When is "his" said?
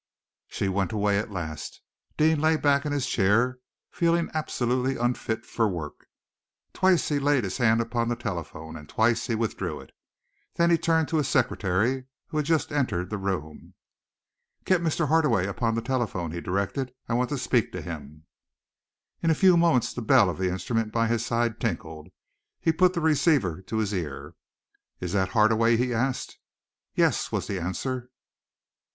2.91-3.05, 7.43-7.57, 11.17-11.27, 21.09-21.23, 23.77-23.93